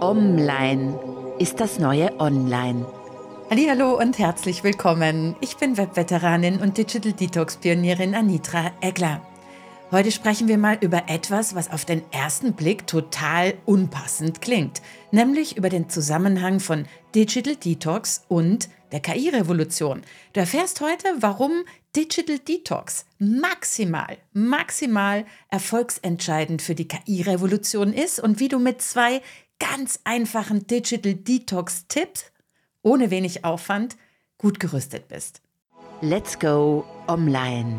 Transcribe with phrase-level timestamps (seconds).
[0.00, 0.98] Online
[1.38, 2.86] ist das neue Online.
[3.50, 5.36] Hallo und herzlich willkommen.
[5.42, 9.20] Ich bin Webveteranin und Digital Detox Pionierin Anitra Egler.
[9.90, 14.80] Heute sprechen wir mal über etwas, was auf den ersten Blick total unpassend klingt,
[15.10, 20.00] nämlich über den Zusammenhang von Digital Detox und der KI-Revolution.
[20.32, 28.48] Du erfährst heute, warum Digital Detox maximal, maximal erfolgsentscheidend für die KI-Revolution ist und wie
[28.48, 29.20] du mit zwei
[29.60, 32.32] ganz einfachen Digital Detox-Tipps
[32.82, 33.96] ohne wenig Aufwand
[34.38, 35.40] gut gerüstet bist.
[36.00, 37.78] Let's go online.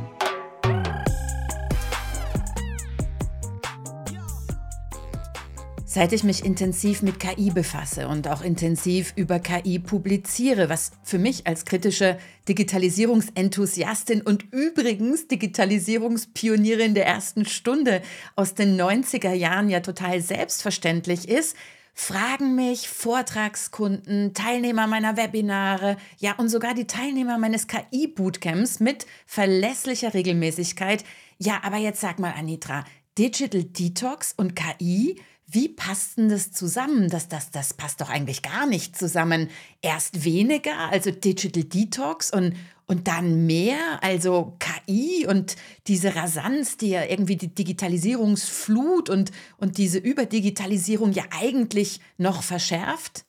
[5.93, 11.19] Seit ich mich intensiv mit KI befasse und auch intensiv über KI publiziere, was für
[11.19, 12.17] mich als kritische
[12.47, 18.01] Digitalisierungsenthusiastin und übrigens Digitalisierungspionierin der ersten Stunde
[18.37, 21.57] aus den 90er Jahren ja total selbstverständlich ist,
[21.93, 30.13] fragen mich Vortragskunden, Teilnehmer meiner Webinare, ja und sogar die Teilnehmer meines KI-Bootcamps mit verlässlicher
[30.13, 31.03] Regelmäßigkeit,
[31.37, 32.85] ja, aber jetzt sag mal, Anitra,
[33.17, 35.19] Digital Detox und KI,
[35.53, 37.09] wie passt denn das zusammen?
[37.09, 39.49] Das, das, das passt doch eigentlich gar nicht zusammen.
[39.81, 42.55] Erst weniger, also Digital Detox und,
[42.87, 45.57] und dann mehr, also KI und
[45.87, 53.25] diese Rasanz, die ja irgendwie die Digitalisierungsflut und, und diese Überdigitalisierung ja eigentlich noch verschärft?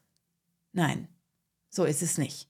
[0.72, 1.08] Nein,
[1.70, 2.48] so ist es nicht.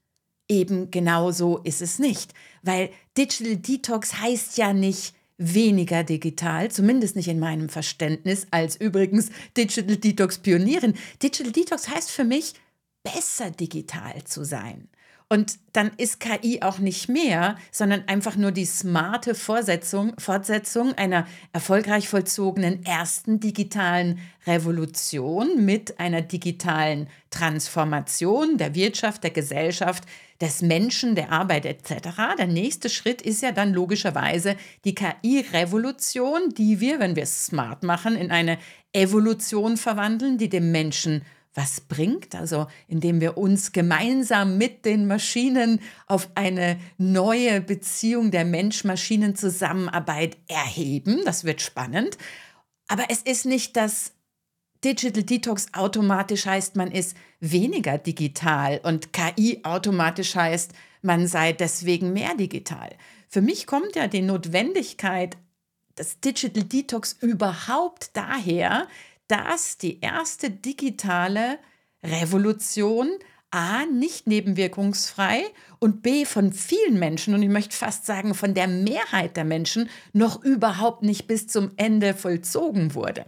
[0.48, 7.16] Eben genau so ist es nicht, weil Digital Detox heißt ja nicht, weniger digital, zumindest
[7.16, 10.94] nicht in meinem Verständnis, als übrigens Digital Detox Pionierin.
[11.22, 12.54] Digital Detox heißt für mich,
[13.02, 14.88] besser digital zu sein.
[15.32, 21.26] Und dann ist KI auch nicht mehr, sondern einfach nur die smarte Fortsetzung, Fortsetzung einer
[21.54, 30.04] erfolgreich vollzogenen ersten digitalen Revolution mit einer digitalen Transformation der Wirtschaft, der Gesellschaft,
[30.42, 32.10] des Menschen, der Arbeit etc.
[32.36, 37.84] Der nächste Schritt ist ja dann logischerweise die KI-Revolution, die wir, wenn wir es smart
[37.84, 38.58] machen, in eine
[38.92, 41.22] Evolution verwandeln, die dem Menschen
[41.54, 48.44] was bringt, also indem wir uns gemeinsam mit den Maschinen auf eine neue Beziehung der
[48.44, 51.20] Mensch-Maschinen-Zusammenarbeit erheben.
[51.24, 52.16] Das wird spannend.
[52.88, 54.12] Aber es ist nicht das
[54.84, 62.12] Digital Detox automatisch heißt, man ist weniger digital und KI automatisch heißt, man sei deswegen
[62.12, 62.90] mehr digital.
[63.28, 65.36] Für mich kommt ja die Notwendigkeit
[65.96, 68.88] des Digital Detox überhaupt daher,
[69.32, 71.58] dass die erste digitale
[72.04, 73.10] Revolution
[73.50, 75.44] A nicht nebenwirkungsfrei
[75.78, 79.88] und B von vielen Menschen und ich möchte fast sagen von der Mehrheit der Menschen
[80.12, 83.24] noch überhaupt nicht bis zum Ende vollzogen wurde.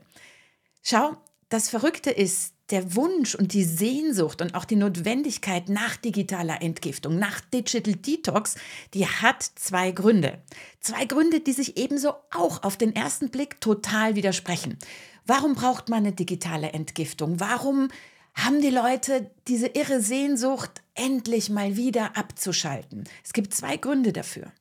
[0.83, 1.17] Schau,
[1.49, 7.19] das Verrückte ist, der Wunsch und die Sehnsucht und auch die Notwendigkeit nach digitaler Entgiftung,
[7.19, 8.57] nach Digital Detox,
[8.95, 10.43] die hat zwei Gründe.
[10.81, 14.79] Zwei Gründe, die sich ebenso auch auf den ersten Blick total widersprechen.
[15.27, 17.39] Warum braucht man eine digitale Entgiftung?
[17.39, 17.89] Warum
[18.35, 23.05] haben die Leute diese irre Sehnsucht, endlich mal wieder abzuschalten?
[23.23, 24.53] Es gibt zwei Gründe dafür.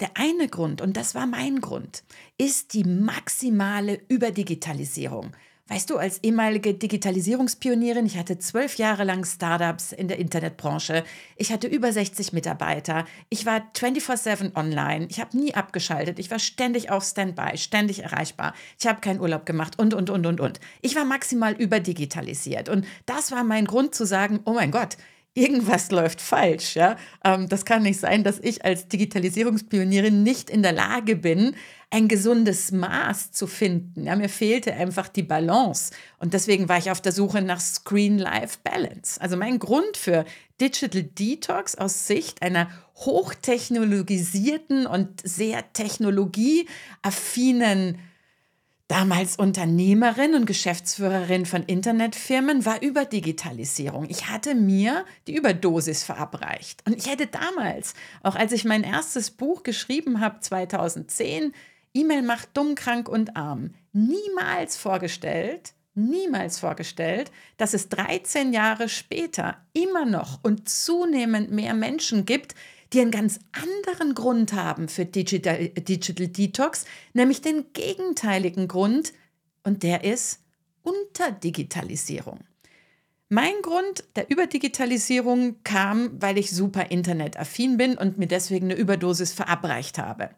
[0.00, 2.02] Der eine Grund, und das war mein Grund,
[2.36, 5.32] ist die maximale Überdigitalisierung.
[5.66, 11.04] Weißt du, als ehemalige Digitalisierungspionierin, ich hatte zwölf Jahre lang Startups in der Internetbranche.
[11.36, 13.06] Ich hatte über 60 Mitarbeiter.
[13.30, 15.06] Ich war 24-7 online.
[15.08, 16.18] Ich habe nie abgeschaltet.
[16.18, 18.52] Ich war ständig auf Standby, ständig erreichbar.
[18.78, 20.60] Ich habe keinen Urlaub gemacht und, und, und, und, und.
[20.82, 22.68] Ich war maximal überdigitalisiert.
[22.68, 24.98] Und das war mein Grund zu sagen, oh mein Gott,
[25.34, 26.76] irgendwas läuft falsch.
[26.76, 26.96] Ja?
[27.24, 31.56] Ähm, das kann nicht sein, dass ich als Digitalisierungspionierin nicht in der Lage bin,
[31.90, 34.06] ein gesundes Maß zu finden.
[34.06, 35.92] Ja, mir fehlte einfach die Balance.
[36.18, 39.20] Und deswegen war ich auf der Suche nach Screen-Life-Balance.
[39.20, 40.24] Also mein Grund für
[40.60, 47.98] Digital Detox aus Sicht einer hochtechnologisierten und sehr technologieaffinen
[48.88, 54.06] damals Unternehmerin und Geschäftsführerin von Internetfirmen, war über Digitalisierung.
[54.08, 56.82] Ich hatte mir die Überdosis verabreicht.
[56.86, 61.52] Und ich hätte damals, auch als ich mein erstes Buch geschrieben habe, 2010,
[61.94, 69.58] E-Mail macht dumm, krank und arm, niemals vorgestellt, niemals vorgestellt, dass es 13 Jahre später
[69.72, 72.54] immer noch und zunehmend mehr Menschen gibt,
[72.94, 79.12] die einen ganz anderen Grund haben für Digital, Digital Detox, nämlich den gegenteiligen Grund,
[79.64, 80.40] und der ist
[80.82, 82.40] Unterdigitalisierung.
[83.30, 89.32] Mein Grund der Überdigitalisierung kam, weil ich super internetaffin bin und mir deswegen eine Überdosis
[89.32, 90.30] verabreicht habe.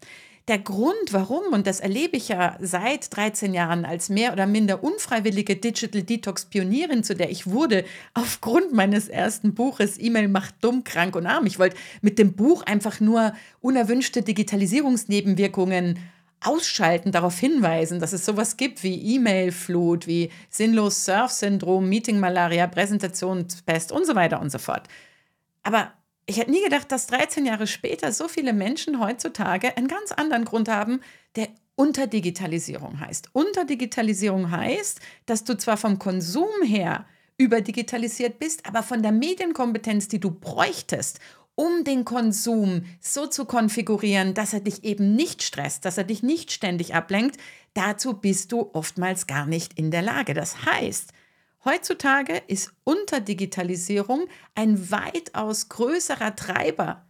[0.48, 4.84] Der Grund, warum, und das erlebe ich ja seit 13 Jahren als mehr oder minder
[4.84, 7.84] unfreiwillige Digital Detox Pionierin, zu der ich wurde,
[8.14, 11.46] aufgrund meines ersten Buches E-Mail macht dumm, krank und arm.
[11.46, 15.98] Ich wollte mit dem Buch einfach nur unerwünschte Digitalisierungsnebenwirkungen
[16.40, 24.06] ausschalten, darauf hinweisen, dass es sowas gibt wie E-Mail-Flut, wie sinnlos Surf-Syndrom, Meeting-Malaria, Präsentationspest und
[24.06, 24.86] so weiter und so fort.
[25.64, 25.92] Aber
[26.26, 30.44] ich hätte nie gedacht, dass 13 Jahre später so viele Menschen heutzutage einen ganz anderen
[30.44, 31.00] Grund haben,
[31.36, 33.30] der Unterdigitalisierung heißt.
[33.32, 37.06] Unterdigitalisierung heißt, dass du zwar vom Konsum her
[37.38, 41.20] überdigitalisiert bist, aber von der Medienkompetenz, die du bräuchtest,
[41.54, 46.22] um den Konsum so zu konfigurieren, dass er dich eben nicht stresst, dass er dich
[46.22, 47.38] nicht ständig ablenkt,
[47.74, 50.34] dazu bist du oftmals gar nicht in der Lage.
[50.34, 51.12] Das heißt,
[51.66, 57.04] Heutzutage ist Unterdigitalisierung ein weitaus größerer Treiber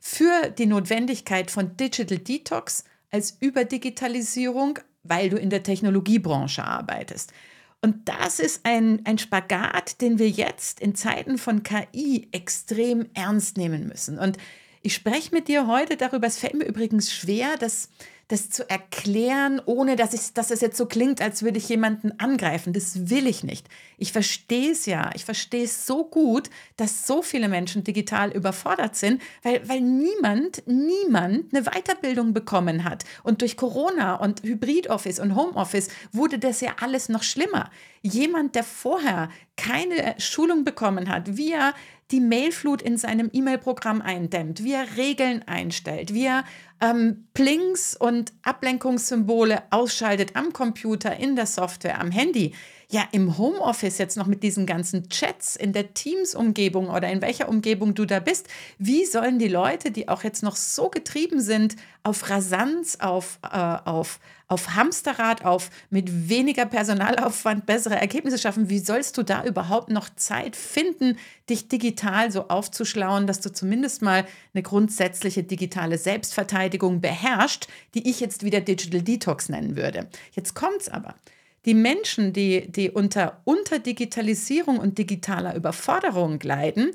[0.00, 2.82] für die Notwendigkeit von Digital Detox
[3.12, 7.32] als Überdigitalisierung, weil du in der Technologiebranche arbeitest.
[7.80, 13.56] Und das ist ein, ein Spagat, den wir jetzt in Zeiten von KI extrem ernst
[13.56, 14.18] nehmen müssen.
[14.18, 14.36] Und
[14.82, 17.88] ich spreche mit dir heute darüber, es fällt mir übrigens schwer, das
[18.32, 22.18] das zu erklären, ohne dass, ich, dass es jetzt so klingt, als würde ich jemanden
[22.18, 22.72] angreifen.
[22.72, 23.68] Das will ich nicht.
[23.98, 25.10] Ich verstehe es ja.
[25.14, 26.48] Ich verstehe es so gut,
[26.78, 33.04] dass so viele Menschen digital überfordert sind, weil, weil niemand, niemand eine Weiterbildung bekommen hat.
[33.22, 37.70] Und durch Corona und Hybrid-Office und Homeoffice wurde das ja alles noch schlimmer.
[38.00, 41.74] Jemand, der vorher keine Schulung bekommen hat, wie er
[42.12, 46.44] die Mailflut in seinem E-Mail-Programm eindämmt, wie er Regeln einstellt, wie er
[46.82, 52.54] ähm, Plinks und Ablenkungssymbole ausschaltet am Computer, in der Software, am Handy.
[52.92, 57.48] Ja, im Homeoffice jetzt noch mit diesen ganzen Chats in der Teams-Umgebung oder in welcher
[57.48, 58.48] Umgebung du da bist.
[58.76, 63.56] Wie sollen die Leute, die auch jetzt noch so getrieben sind auf Rasanz, auf, äh,
[63.56, 69.88] auf, auf Hamsterrad, auf mit weniger Personalaufwand bessere Ergebnisse schaffen, wie sollst du da überhaupt
[69.88, 71.16] noch Zeit finden,
[71.48, 78.20] dich digital so aufzuschlauen, dass du zumindest mal eine grundsätzliche digitale Selbstverteidigung beherrscht, die ich
[78.20, 80.10] jetzt wieder Digital Detox nennen würde.
[80.34, 81.14] Jetzt kommt's aber.
[81.64, 86.92] Die Menschen, die, die unter Unterdigitalisierung und digitaler Überforderung leiden,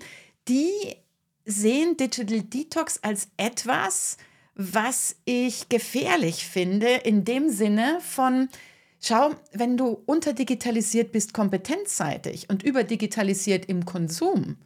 [0.48, 0.72] die
[1.46, 4.18] sehen Digital Detox als etwas,
[4.56, 8.50] was ich gefährlich finde, in dem Sinne von,
[9.00, 14.58] schau, wenn du unterdigitalisiert bist kompetenzseitig und überdigitalisiert im Konsum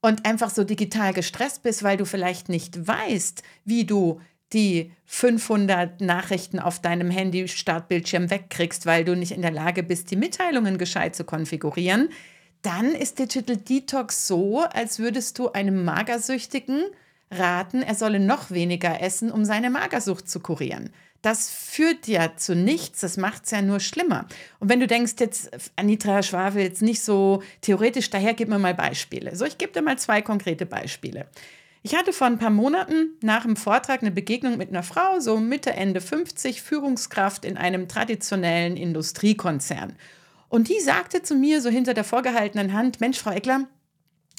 [0.00, 4.20] und einfach so digital gestresst bist, weil du vielleicht nicht weißt, wie du
[4.52, 10.16] die 500 Nachrichten auf deinem Handy-Startbildschirm wegkriegst, weil du nicht in der Lage bist, die
[10.16, 12.10] Mitteilungen gescheit zu konfigurieren,
[12.62, 16.84] dann ist Digital Detox so, als würdest du einem Magersüchtigen
[17.30, 20.90] raten, er solle noch weniger essen, um seine Magersucht zu kurieren.
[21.22, 24.26] Das führt ja zu nichts, das macht es ja nur schlimmer.
[24.60, 28.74] Und wenn du denkst, jetzt Anitra Schwafel jetzt nicht so theoretisch daher, gib mir mal
[28.74, 29.34] Beispiele.
[29.34, 31.26] So, ich gebe dir mal zwei konkrete Beispiele.
[31.90, 35.38] Ich hatte vor ein paar Monaten nach dem Vortrag eine Begegnung mit einer Frau, so
[35.38, 39.94] Mitte, Ende 50, Führungskraft in einem traditionellen Industriekonzern.
[40.50, 43.68] Und die sagte zu mir so hinter der vorgehaltenen Hand, Mensch, Frau Eckler,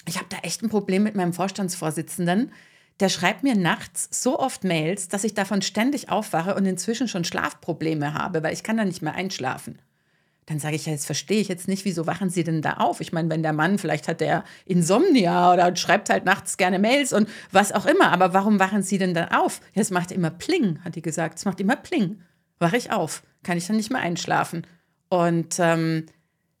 [0.06, 2.52] ich habe da echt ein Problem mit meinem Vorstandsvorsitzenden.
[3.00, 7.24] Der schreibt mir nachts so oft Mails, dass ich davon ständig aufwache und inzwischen schon
[7.24, 9.80] Schlafprobleme habe, weil ich kann da nicht mehr einschlafen.
[10.50, 13.00] Dann sage ich ja, jetzt verstehe ich jetzt nicht, wieso wachen Sie denn da auf?
[13.00, 17.12] Ich meine, wenn der Mann, vielleicht hat der Insomnia oder schreibt halt nachts gerne Mails
[17.12, 19.60] und was auch immer, aber warum wachen Sie denn da auf?
[19.74, 21.38] Ja, es macht immer Pling, hat die gesagt.
[21.38, 22.22] Es macht immer Pling.
[22.58, 24.66] Wache ich auf, kann ich dann nicht mehr einschlafen.
[25.08, 26.06] Und ähm,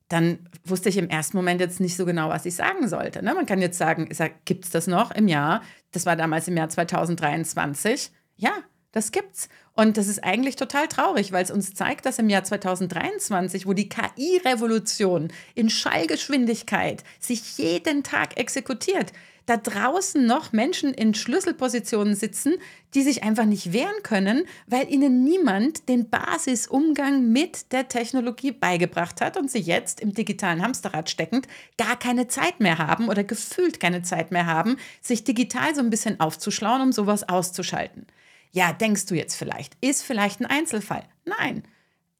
[0.06, 3.24] dann wusste ich im ersten Moment jetzt nicht so genau, was ich sagen sollte.
[3.24, 3.34] Ne?
[3.34, 4.08] Man kann jetzt sagen,
[4.44, 5.62] gibt es das noch im Jahr?
[5.90, 8.12] Das war damals im Jahr 2023.
[8.36, 8.52] Ja,
[8.92, 9.48] das gibt's.
[9.74, 13.72] Und das ist eigentlich total traurig, weil es uns zeigt, dass im Jahr 2023, wo
[13.72, 19.12] die KI-Revolution in Schallgeschwindigkeit sich jeden Tag exekutiert,
[19.46, 22.54] da draußen noch Menschen in Schlüsselpositionen sitzen,
[22.94, 29.20] die sich einfach nicht wehren können, weil ihnen niemand den Basisumgang mit der Technologie beigebracht
[29.20, 33.80] hat und sie jetzt im digitalen Hamsterrad steckend gar keine Zeit mehr haben oder gefühlt
[33.80, 38.06] keine Zeit mehr haben, sich digital so ein bisschen aufzuschlauen, um sowas auszuschalten.
[38.52, 41.04] Ja, denkst du jetzt vielleicht, ist vielleicht ein Einzelfall.
[41.24, 41.62] Nein.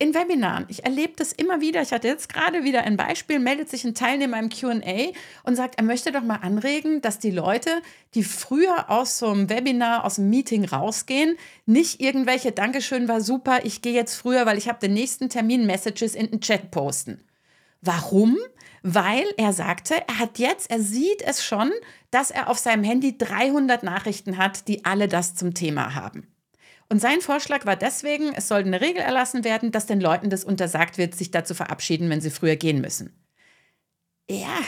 [0.02, 1.82] In Webinaren, ich erlebe das immer wieder.
[1.82, 5.74] Ich hatte jetzt gerade wieder ein Beispiel, meldet sich ein Teilnehmer im QA und sagt,
[5.76, 7.82] er möchte doch mal anregen, dass die Leute,
[8.14, 13.66] die früher aus so einem Webinar, aus einem Meeting rausgehen, nicht irgendwelche Dankeschön war super,
[13.66, 17.22] ich gehe jetzt früher, weil ich habe den nächsten Termin Messages in den Chat posten.
[17.82, 18.36] Warum?
[18.82, 21.70] Weil er sagte, er hat jetzt, er sieht es schon,
[22.10, 26.26] dass er auf seinem Handy 300 Nachrichten hat, die alle das zum Thema haben.
[26.88, 30.44] Und sein Vorschlag war deswegen, es sollte eine Regel erlassen werden, dass den Leuten das
[30.44, 33.14] untersagt wird, sich dazu verabschieden, wenn sie früher gehen müssen.
[34.28, 34.58] Ja,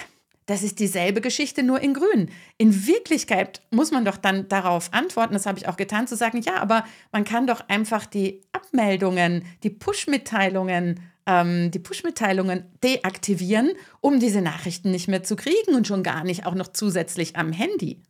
[0.47, 2.31] das ist dieselbe Geschichte, nur in Grün.
[2.59, 6.40] In Wirklichkeit muss man doch dann darauf antworten, das habe ich auch getan, zu sagen,
[6.42, 14.20] ja, aber man kann doch einfach die Abmeldungen, die Push-Mitteilungen, ähm, die Push-Mitteilungen deaktivieren, um
[14.20, 18.02] diese Nachrichten nicht mehr zu kriegen und schon gar nicht auch noch zusätzlich am Handy.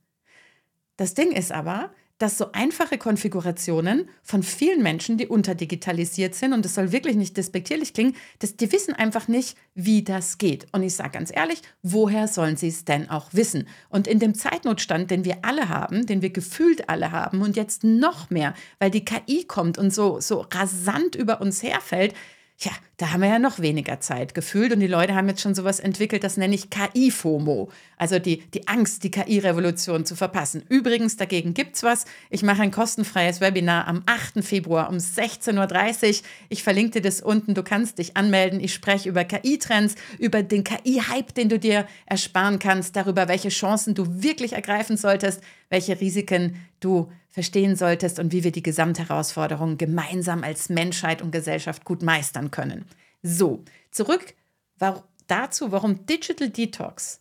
[0.97, 1.91] Das Ding ist aber,
[2.23, 7.37] dass so einfache Konfigurationen von vielen Menschen, die unterdigitalisiert sind, und das soll wirklich nicht
[7.37, 10.69] despektierlich klingen, dass die wissen einfach nicht, wie das geht.
[10.71, 13.67] Und ich sage ganz ehrlich, woher sollen sie es denn auch wissen?
[13.89, 17.83] Und in dem Zeitnotstand, den wir alle haben, den wir gefühlt alle haben und jetzt
[17.83, 22.15] noch mehr, weil die KI kommt und so, so rasant über uns herfällt,
[22.65, 25.55] ja, da haben wir ja noch weniger Zeit gefühlt und die Leute haben jetzt schon
[25.55, 30.63] sowas entwickelt, das nenne ich KI-FOMO, also die, die Angst, die KI-Revolution zu verpassen.
[30.69, 32.05] Übrigens, dagegen gibt es was.
[32.31, 34.45] Ich mache ein kostenfreies Webinar am 8.
[34.45, 36.27] Februar um 16.30 Uhr.
[36.51, 38.61] Ich verlinke dir das unten, du kannst dich anmelden.
[38.61, 43.95] Ich spreche über KI-Trends, über den KI-Hype, den du dir ersparen kannst, darüber, welche Chancen
[43.95, 50.45] du wirklich ergreifen solltest, welche Risiken du verstehen solltest und wie wir die Gesamtherausforderungen gemeinsam
[50.45, 52.85] als Menschheit und Gesellschaft gut meistern können.
[53.23, 54.35] So, zurück
[55.27, 57.21] dazu, warum Digital Detox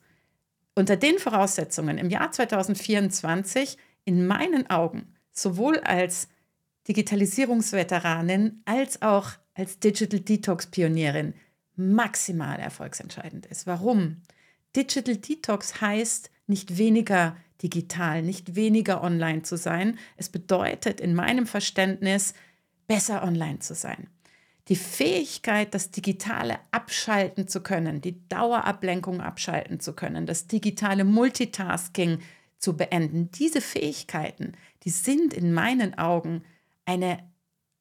[0.76, 6.28] unter den Voraussetzungen im Jahr 2024 in meinen Augen sowohl als
[6.88, 11.34] Digitalisierungsveteranin als auch als Digital Detox Pionierin
[11.76, 13.66] maximal erfolgsentscheidend ist.
[13.66, 14.22] Warum?
[14.76, 19.98] Digital Detox heißt nicht weniger digital, nicht weniger online zu sein.
[20.18, 22.34] Es bedeutet in meinem Verständnis,
[22.88, 24.08] besser online zu sein.
[24.68, 32.20] Die Fähigkeit, das Digitale abschalten zu können, die Dauerablenkung abschalten zu können, das digitale Multitasking
[32.58, 34.54] zu beenden, diese Fähigkeiten,
[34.84, 36.44] die sind in meinen Augen
[36.86, 37.20] eine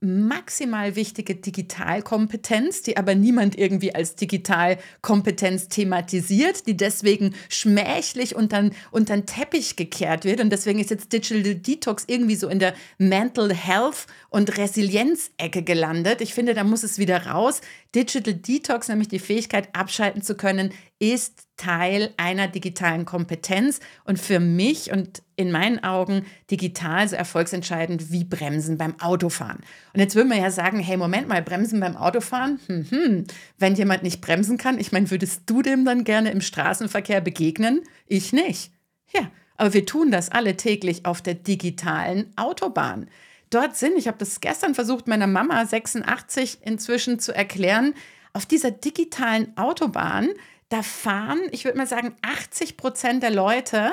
[0.00, 9.14] maximal wichtige Digitalkompetenz, die aber niemand irgendwie als Digitalkompetenz thematisiert, die deswegen schmächlich unter, unter
[9.14, 10.40] den Teppich gekehrt wird.
[10.40, 16.20] Und deswegen ist jetzt Digital Detox irgendwie so in der Mental Health und Resilienz-Ecke gelandet.
[16.22, 17.60] Ich finde, da muss es wieder raus.
[17.94, 24.38] Digital Detox, nämlich die Fähigkeit, abschalten zu können, ist Teil einer digitalen Kompetenz und für
[24.38, 29.60] mich und in meinen Augen digital so erfolgsentscheidend wie Bremsen beim Autofahren.
[29.94, 32.60] Und jetzt würde man ja sagen, hey, Moment mal, Bremsen beim Autofahren?
[32.66, 33.24] Hm, hm.
[33.58, 37.80] Wenn jemand nicht bremsen kann, ich meine, würdest du dem dann gerne im Straßenverkehr begegnen?
[38.06, 38.70] Ich nicht.
[39.12, 43.08] Ja, aber wir tun das alle täglich auf der digitalen Autobahn.
[43.48, 47.94] Dort sind, ich habe das gestern versucht, meiner Mama 86 inzwischen zu erklären,
[48.32, 50.28] auf dieser digitalen Autobahn
[50.70, 53.92] da fahren, ich würde mal sagen, 80 Prozent der Leute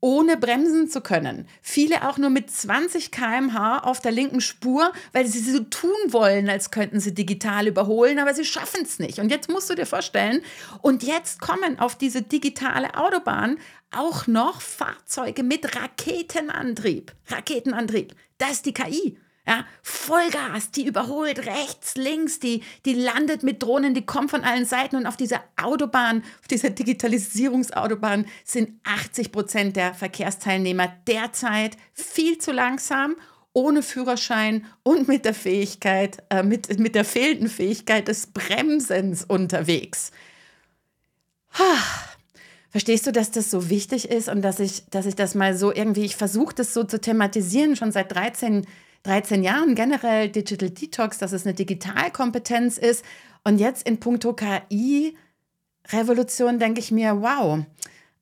[0.00, 1.48] ohne bremsen zu können.
[1.60, 6.48] Viele auch nur mit 20 km/h auf der linken Spur, weil sie so tun wollen,
[6.48, 9.18] als könnten sie digital überholen, aber sie schaffen es nicht.
[9.18, 10.40] Und jetzt musst du dir vorstellen,
[10.82, 13.58] und jetzt kommen auf diese digitale Autobahn
[13.90, 17.12] auch noch Fahrzeuge mit Raketenantrieb.
[17.26, 19.18] Raketenantrieb, das ist die KI.
[19.48, 24.66] Ja, Vollgas, die überholt rechts, links, die, die landet mit Drohnen, die kommt von allen
[24.66, 32.36] Seiten und auf dieser Autobahn, auf dieser Digitalisierungsautobahn sind 80 Prozent der Verkehrsteilnehmer derzeit viel
[32.36, 33.16] zu langsam
[33.54, 40.10] ohne Führerschein und mit der Fähigkeit, äh, mit, mit der fehlenden Fähigkeit des Bremsens unterwegs.
[42.68, 45.72] Verstehst du, dass das so wichtig ist und dass ich, dass ich das mal so
[45.72, 48.66] irgendwie, ich versuche das so zu thematisieren, schon seit 13 Jahren
[49.04, 53.04] 13 Jahren generell Digital Detox, dass es eine Digitalkompetenz ist.
[53.44, 57.60] Und jetzt in puncto KI-Revolution denke ich mir, wow,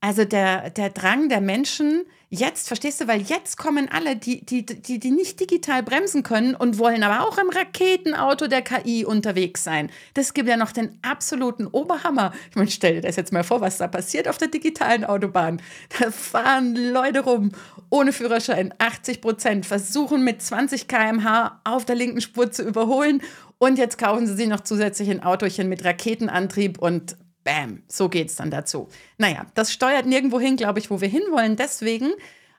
[0.00, 4.66] also der, der Drang der Menschen, jetzt, verstehst du, weil jetzt kommen alle, die, die,
[4.66, 9.64] die, die nicht digital bremsen können und wollen aber auch im Raketenauto der KI unterwegs
[9.64, 9.90] sein.
[10.14, 12.32] Das gibt ja noch den absoluten Oberhammer.
[12.50, 15.60] Ich meine, stell dir das jetzt mal vor, was da passiert auf der digitalen Autobahn.
[15.98, 17.52] Da fahren Leute rum
[17.90, 23.22] ohne Führerschein, 80 Prozent, versuchen mit 20 km/h auf der linken Spur zu überholen
[23.58, 27.16] und jetzt kaufen sie sich noch zusätzlich ein Autochen mit Raketenantrieb und
[27.46, 28.88] Bam, so geht es dann dazu.
[29.18, 31.54] Naja, das steuert nirgendwo hin, glaube ich, wo wir hinwollen.
[31.54, 32.10] Deswegen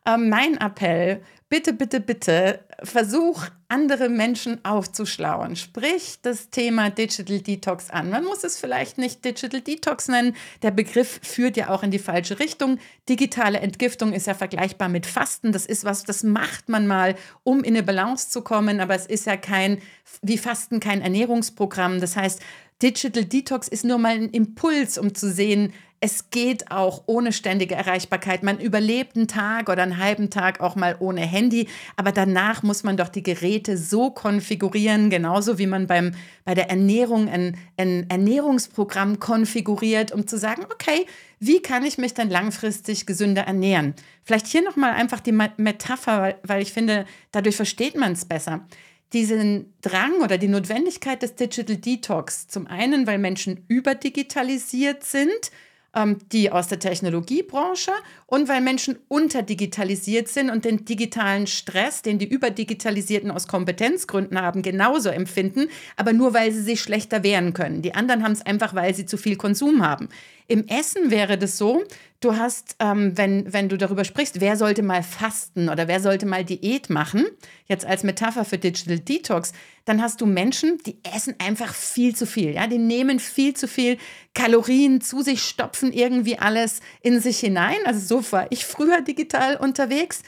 [0.06, 5.58] äh, mein Appell, bitte, bitte, bitte, versuch andere Menschen aufzuschlauen.
[5.58, 8.10] Sprich das Thema Digital Detox an.
[8.12, 10.38] Man muss es vielleicht nicht Digital Detox nennen.
[10.62, 12.80] Der Begriff führt ja auch in die falsche Richtung.
[13.10, 15.52] Digitale Entgiftung ist ja vergleichbar mit Fasten.
[15.52, 18.80] Das ist was, das macht man mal, um in eine Balance zu kommen.
[18.80, 19.82] Aber es ist ja kein,
[20.22, 22.00] wie Fasten, kein Ernährungsprogramm.
[22.00, 22.42] Das heißt,
[22.82, 27.74] Digital Detox ist nur mal ein Impuls, um zu sehen, es geht auch ohne ständige
[27.74, 28.44] Erreichbarkeit.
[28.44, 32.84] Man überlebt einen Tag oder einen halben Tag auch mal ohne Handy, aber danach muss
[32.84, 36.12] man doch die Geräte so konfigurieren, genauso wie man beim,
[36.46, 41.08] bei der Ernährung ein, ein Ernährungsprogramm konfiguriert, um zu sagen, okay,
[41.40, 43.96] wie kann ich mich dann langfristig gesünder ernähren?
[44.24, 48.68] Vielleicht hier nochmal einfach die Metapher, weil, weil ich finde, dadurch versteht man es besser
[49.14, 52.48] diesen Drang oder die Notwendigkeit des Digital Detox.
[52.48, 55.52] Zum einen, weil Menschen überdigitalisiert sind
[55.98, 57.92] ähm, die aus der Technologiebranche
[58.26, 64.62] und weil Menschen unterdigitalisiert sind und den digitalen Stress, den die Überdigitalisierten aus Kompetenzgründen haben,
[64.62, 67.82] genauso empfinden, aber nur weil sie sich schlechter wehren können.
[67.82, 70.10] Die anderen haben es einfach, weil sie zu viel Konsum haben.
[70.50, 71.84] Im Essen wäre das so,
[72.22, 76.26] du hast, ähm, wenn, wenn du darüber sprichst, wer sollte mal fasten oder wer sollte
[76.26, 77.26] mal Diät machen,
[77.66, 79.52] jetzt als Metapher für Digital Detox,
[79.84, 82.54] dann hast du Menschen, die essen einfach viel zu viel.
[82.54, 82.68] Ja?
[82.68, 83.98] Die nehmen viel zu viel
[84.34, 87.80] Kalorien zu sich, stopfen irgendwie alles in sich hinein.
[87.86, 90.24] Also so war ich früher digital unterwegs.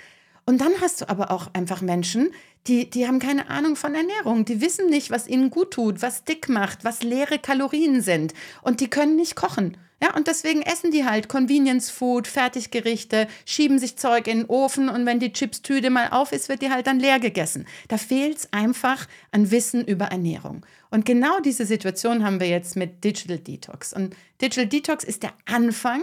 [0.46, 2.32] Und dann hast du aber auch einfach Menschen,
[2.68, 4.44] die, die haben keine Ahnung von Ernährung.
[4.44, 8.34] Die wissen nicht, was ihnen gut tut, was dick macht, was leere Kalorien sind.
[8.62, 9.78] Und die können nicht kochen.
[10.02, 14.88] Ja, und deswegen essen die halt Convenience Food, Fertiggerichte, schieben sich Zeug in den Ofen
[14.88, 17.68] und wenn die Chipstüte mal auf ist, wird die halt dann leer gegessen.
[17.90, 20.66] Da fehlt es einfach an Wissen über Ernährung.
[20.90, 23.92] Und genau diese Situation haben wir jetzt mit Digital Detox.
[23.92, 26.02] Und Digital Detox ist der Anfang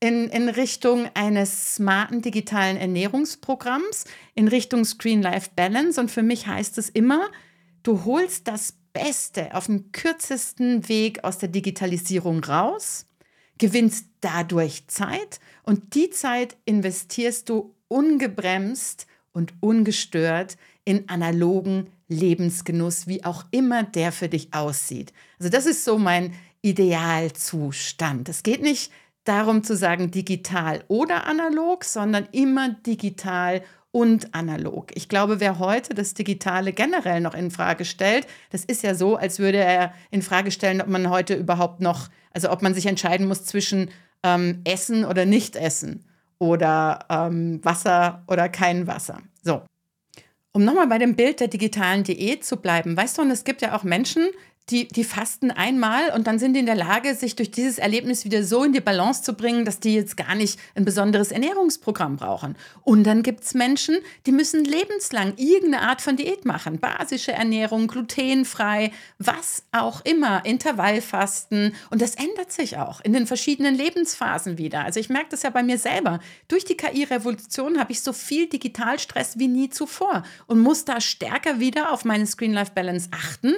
[0.00, 5.98] in, in Richtung eines smarten digitalen Ernährungsprogramms, in Richtung Screen Life Balance.
[5.98, 7.28] Und für mich heißt es immer,
[7.82, 13.06] du holst das Beste auf dem kürzesten Weg aus der Digitalisierung raus
[13.58, 23.24] gewinnst dadurch Zeit und die Zeit investierst du ungebremst und ungestört in analogen Lebensgenuss, wie
[23.24, 25.12] auch immer der für dich aussieht.
[25.38, 28.28] Also das ist so mein Idealzustand.
[28.28, 28.90] Es geht nicht
[29.24, 33.62] darum zu sagen digital oder analog, sondern immer digital
[33.98, 34.92] und analog.
[34.94, 39.16] Ich glaube, wer heute das Digitale generell noch in Frage stellt, das ist ja so,
[39.16, 42.86] als würde er in Frage stellen, ob man heute überhaupt noch also ob man sich
[42.86, 43.90] entscheiden muss zwischen
[44.22, 46.04] ähm, Essen oder Nicht-Essen
[46.38, 49.20] oder ähm, Wasser oder kein Wasser.
[49.42, 49.62] So.
[50.52, 53.60] Um nochmal bei dem Bild der digitalen Diät zu bleiben, weißt du, und es gibt
[53.62, 54.28] ja auch Menschen,
[54.70, 58.24] die, die fasten einmal und dann sind die in der Lage, sich durch dieses Erlebnis
[58.24, 62.16] wieder so in die Balance zu bringen, dass die jetzt gar nicht ein besonderes Ernährungsprogramm
[62.16, 62.56] brauchen.
[62.82, 66.78] Und dann gibt es Menschen, die müssen lebenslang irgendeine Art von Diät machen.
[66.80, 71.74] Basische Ernährung, glutenfrei, was auch immer, Intervallfasten.
[71.90, 74.84] Und das ändert sich auch in den verschiedenen Lebensphasen wieder.
[74.84, 76.20] Also ich merke das ja bei mir selber.
[76.48, 81.60] Durch die KI-Revolution habe ich so viel Digitalstress wie nie zuvor und muss da stärker
[81.60, 83.54] wieder auf meine Screen-Life-Balance achten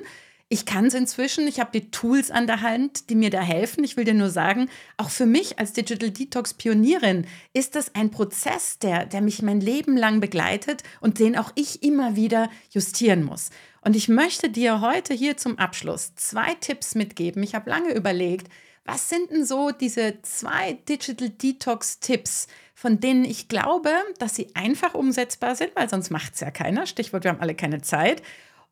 [0.52, 3.84] ich kann es inzwischen, ich habe die Tools an der Hand, die mir da helfen.
[3.84, 8.10] Ich will dir nur sagen, auch für mich als Digital Detox Pionierin ist das ein
[8.10, 13.22] Prozess, der, der mich mein Leben lang begleitet und den auch ich immer wieder justieren
[13.22, 13.50] muss.
[13.82, 17.44] Und ich möchte dir heute hier zum Abschluss zwei Tipps mitgeben.
[17.44, 18.48] Ich habe lange überlegt,
[18.84, 24.48] was sind denn so diese zwei Digital Detox Tipps, von denen ich glaube, dass sie
[24.56, 26.86] einfach umsetzbar sind, weil sonst macht es ja keiner.
[26.86, 28.20] Stichwort, wir haben alle keine Zeit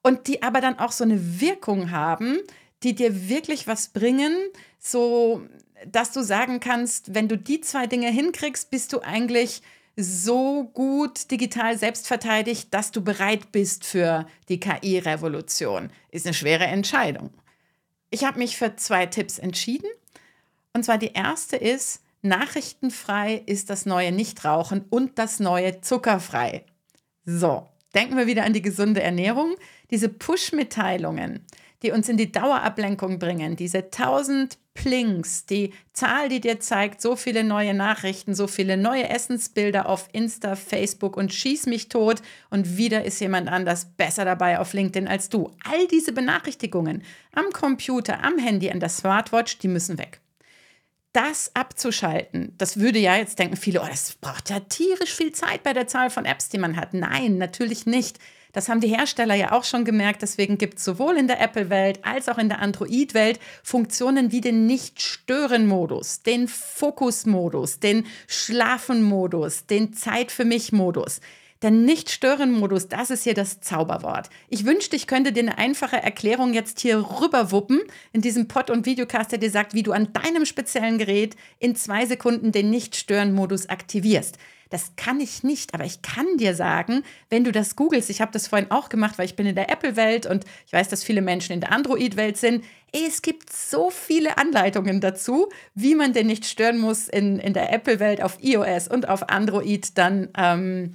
[0.02, 2.38] und die aber dann auch so eine Wirkung haben,
[2.82, 4.34] die dir wirklich was bringen,
[4.78, 5.42] so
[5.86, 9.62] dass du sagen kannst, wenn du die zwei Dinge hinkriegst, bist du eigentlich
[9.96, 15.90] so gut digital selbstverteidigt, dass du bereit bist für die KI-Revolution.
[16.10, 17.30] Ist eine schwere Entscheidung.
[18.10, 19.90] Ich habe mich für zwei Tipps entschieden.
[20.72, 26.64] Und zwar die erste ist, nachrichtenfrei ist das neue Nichtrauchen und das neue zuckerfrei.
[27.24, 29.56] So, denken wir wieder an die gesunde Ernährung.
[29.90, 31.44] Diese Push-Mitteilungen,
[31.82, 37.16] die uns in die Dauerablenkung bringen, diese 1000 Plinks, die Zahl, die dir zeigt, so
[37.16, 42.76] viele neue Nachrichten, so viele neue Essensbilder auf Insta, Facebook und schieß mich tot und
[42.76, 45.50] wieder ist jemand anders besser dabei auf LinkedIn als du.
[45.64, 50.20] All diese Benachrichtigungen am Computer, am Handy, an der Smartwatch, die müssen weg
[51.12, 55.62] das abzuschalten, das würde ja jetzt denken viele, oh, das braucht ja tierisch viel Zeit
[55.62, 56.94] bei der Zahl von Apps, die man hat.
[56.94, 58.18] Nein, natürlich nicht.
[58.58, 60.20] Das haben die Hersteller ja auch schon gemerkt.
[60.20, 64.66] Deswegen gibt es sowohl in der Apple-Welt als auch in der Android-Welt Funktionen wie den
[64.66, 70.32] Nicht-Stören-Modus, den Fokus-Modus, den Schlafen-Modus, den Zeit
[71.60, 74.30] Der Nicht-Stören-Modus, das ist hier das Zauberwort.
[74.48, 77.80] Ich wünschte, ich könnte dir eine einfache Erklärung jetzt hier rüberwuppen
[78.12, 81.74] in diesem Pod- und Videocast, der dir sagt, wie du an deinem speziellen Gerät in
[81.74, 84.38] zwei Sekunden den Nicht-Stören-Modus aktivierst.
[84.70, 88.30] Das kann ich nicht, aber ich kann dir sagen, wenn du das googelst, ich habe
[88.30, 91.22] das vorhin auch gemacht, weil ich bin in der Apple-Welt und ich weiß, dass viele
[91.22, 92.64] Menschen in der Android-Welt sind.
[92.92, 97.72] Es gibt so viele Anleitungen dazu, wie man denn nicht stören muss in, in der
[97.72, 100.94] Apple-Welt auf iOS und auf Android dann ähm,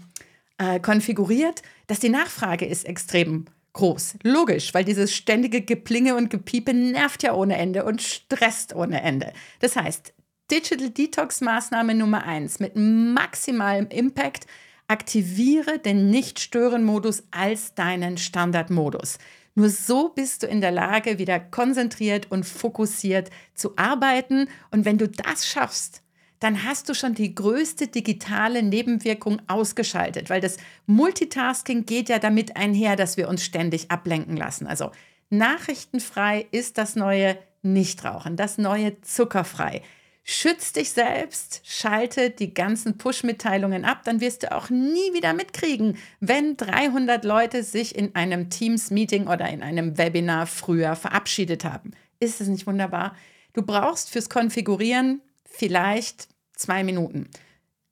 [0.64, 4.16] äh, konfiguriert, dass die Nachfrage ist extrem groß.
[4.24, 9.34] Logisch, weil dieses ständige Geplinge und Gepiepe nervt ja ohne Ende und stresst ohne Ende.
[9.60, 10.14] Das heißt,
[10.52, 14.46] Digital Detox Maßnahme Nummer eins mit maximalem Impact.
[14.88, 19.18] Aktiviere den Nicht-Stören-Modus als deinen Standardmodus.
[19.56, 24.50] Nur so bist du in der Lage, wieder konzentriert und fokussiert zu arbeiten.
[24.72, 26.03] Und wenn du das schaffst,
[26.44, 32.58] dann hast du schon die größte digitale Nebenwirkung ausgeschaltet, weil das Multitasking geht ja damit
[32.58, 34.68] einher, dass wir uns ständig ablenken lassen.
[34.68, 34.92] Also
[35.30, 39.84] nachrichtenfrei ist das neue Nichtrauchen, das neue zuckerfrei.
[40.26, 45.98] Schütz dich selbst, schalte die ganzen Push-Mitteilungen ab, dann wirst du auch nie wieder mitkriegen,
[46.20, 51.92] wenn 300 Leute sich in einem Teams-Meeting oder in einem Webinar früher verabschiedet haben.
[52.20, 53.16] Ist es nicht wunderbar?
[53.54, 56.33] Du brauchst fürs Konfigurieren vielleicht
[56.64, 57.30] zwei Minuten.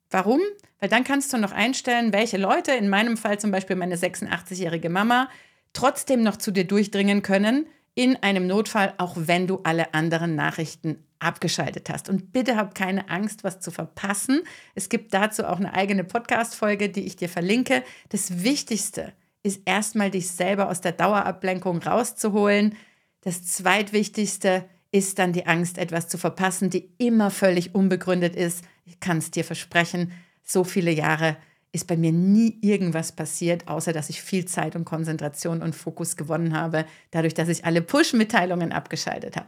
[0.09, 0.41] Warum?
[0.79, 4.89] Weil dann kannst du noch einstellen, welche Leute, in meinem Fall zum Beispiel meine 86-jährige
[4.89, 5.29] Mama,
[5.73, 11.03] trotzdem noch zu dir durchdringen können in einem Notfall, auch wenn du alle anderen Nachrichten
[11.19, 12.09] abgeschaltet hast.
[12.09, 14.41] Und bitte hab keine Angst, was zu verpassen.
[14.75, 17.83] Es gibt dazu auch eine eigene Podcast-Folge, die ich dir verlinke.
[18.09, 22.75] Das Wichtigste ist erstmal, dich selber aus der Dauerablenkung rauszuholen.
[23.21, 28.65] Das Zweitwichtigste ist dann die Angst, etwas zu verpassen, die immer völlig unbegründet ist.
[28.85, 30.11] Ich kann es dir versprechen,
[30.43, 31.37] so viele Jahre
[31.71, 36.17] ist bei mir nie irgendwas passiert, außer dass ich viel Zeit und Konzentration und Fokus
[36.17, 39.47] gewonnen habe, dadurch, dass ich alle Push-Mitteilungen abgeschaltet habe.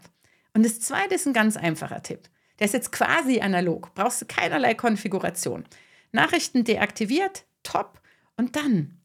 [0.53, 2.29] Und das zweite ist ein ganz einfacher Tipp.
[2.59, 5.65] Der ist jetzt quasi analog, brauchst du keinerlei Konfiguration.
[6.11, 7.99] Nachrichten deaktiviert, top.
[8.37, 8.99] Und dann,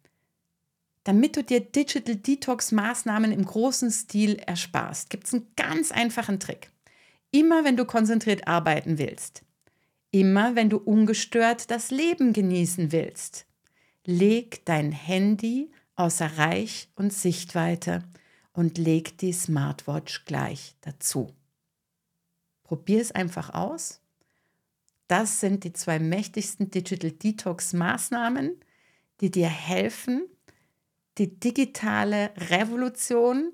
[1.08, 6.38] damit du dir Digital Detox Maßnahmen im großen Stil ersparst, gibt es einen ganz einfachen
[6.38, 6.70] Trick.
[7.30, 9.42] Immer wenn du konzentriert arbeiten willst,
[10.10, 13.46] immer wenn du ungestört das Leben genießen willst,
[14.04, 18.02] leg dein Handy außer Reich und Sichtweite
[18.52, 21.34] und leg die Smartwatch gleich dazu.
[22.64, 24.02] Probier es einfach aus.
[25.06, 28.60] Das sind die zwei mächtigsten Digital Detox Maßnahmen,
[29.22, 30.28] die dir helfen,
[31.18, 33.52] die digitale Revolution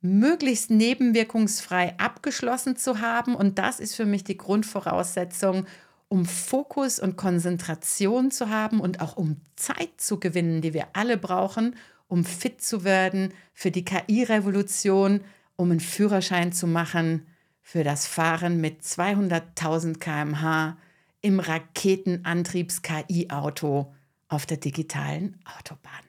[0.00, 3.34] möglichst nebenwirkungsfrei abgeschlossen zu haben.
[3.34, 5.66] Und das ist für mich die Grundvoraussetzung,
[6.08, 11.18] um Fokus und Konzentration zu haben und auch um Zeit zu gewinnen, die wir alle
[11.18, 15.20] brauchen, um fit zu werden für die KI-Revolution,
[15.56, 17.26] um einen Führerschein zu machen
[17.60, 20.78] für das Fahren mit 200.000 km/h
[21.20, 23.92] im Raketenantriebs-KI-Auto
[24.28, 26.07] auf der digitalen Autobahn.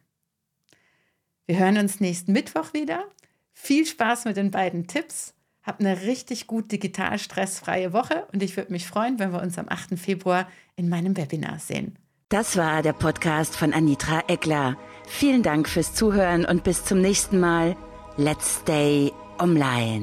[1.50, 3.06] Wir hören uns nächsten Mittwoch wieder.
[3.54, 5.34] Viel Spaß mit den beiden Tipps.
[5.64, 9.58] Hab eine richtig gut digital stressfreie Woche und ich würde mich freuen, wenn wir uns
[9.58, 9.98] am 8.
[9.98, 11.98] Februar in meinem Webinar sehen.
[12.30, 14.78] Das war der Podcast von Anitra Eckler.
[15.08, 17.76] Vielen Dank fürs Zuhören und bis zum nächsten Mal.
[18.16, 20.02] Let's stay online.